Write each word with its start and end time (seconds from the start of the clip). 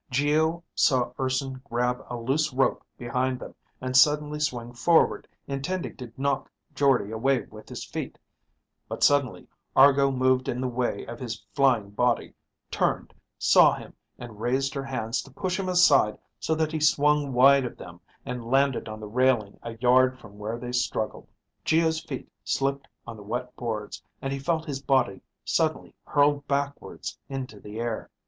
Geo 0.09 0.63
saw 0.73 1.13
Urson 1.19 1.61
grab 1.63 2.03
a 2.09 2.17
loose 2.17 2.51
rope 2.51 2.83
behind 2.97 3.39
them 3.39 3.53
and 3.79 3.95
suddenly 3.95 4.39
swing 4.39 4.73
forward, 4.73 5.27
intending 5.45 5.95
to 5.97 6.11
knock 6.17 6.49
Jordde 6.73 7.11
away 7.11 7.41
with 7.43 7.69
his 7.69 7.85
feet. 7.85 8.17
But 8.89 9.03
suddenly 9.03 9.47
Argo 9.75 10.09
moved 10.09 10.49
in 10.49 10.59
the 10.59 10.67
way 10.67 11.05
of 11.05 11.19
his 11.19 11.45
flying 11.53 11.91
body, 11.91 12.33
turned, 12.71 13.13
saw 13.37 13.75
him, 13.75 13.93
and 14.17 14.41
raised 14.41 14.73
her 14.73 14.83
hands 14.85 15.21
to 15.21 15.29
push 15.31 15.59
him 15.59 15.69
aside 15.69 16.17
so 16.39 16.55
that 16.55 16.71
he 16.71 16.79
swung 16.79 17.31
wide 17.31 17.63
of 17.65 17.77
them 17.77 18.01
and 18.25 18.49
landed 18.49 18.89
on 18.89 18.99
the 18.99 19.07
railing 19.07 19.59
a 19.61 19.77
yard 19.77 20.17
from 20.17 20.39
where 20.39 20.57
they 20.57 20.71
struggled. 20.71 21.27
Geo's 21.63 22.03
feet 22.03 22.27
slipped 22.43 22.87
on 23.05 23.17
the 23.17 23.21
wet 23.21 23.55
boards, 23.55 24.01
and 24.19 24.33
he 24.33 24.39
felt 24.39 24.65
his 24.65 24.81
body 24.81 25.21
suddenly 25.45 25.93
hurled 26.05 26.47
backwards 26.47 27.19
onto 27.29 27.59
the 27.59 27.79
air. 27.79 28.09